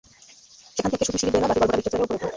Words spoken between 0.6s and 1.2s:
সেখান থেকে শুধু